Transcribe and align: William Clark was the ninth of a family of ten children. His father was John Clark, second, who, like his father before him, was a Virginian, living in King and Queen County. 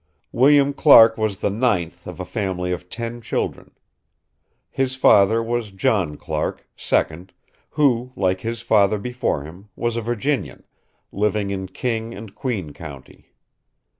William 0.31 0.73
Clark 0.73 1.15
was 1.15 1.37
the 1.37 1.51
ninth 1.51 2.07
of 2.07 2.19
a 2.19 2.25
family 2.25 2.71
of 2.71 2.89
ten 2.89 3.21
children. 3.21 3.69
His 4.71 4.95
father 4.95 5.43
was 5.43 5.69
John 5.69 6.17
Clark, 6.17 6.67
second, 6.75 7.33
who, 7.69 8.11
like 8.15 8.41
his 8.41 8.61
father 8.61 8.97
before 8.97 9.43
him, 9.43 9.69
was 9.75 9.95
a 9.97 10.01
Virginian, 10.01 10.63
living 11.11 11.51
in 11.51 11.67
King 11.67 12.15
and 12.15 12.33
Queen 12.33 12.73
County. 12.73 13.35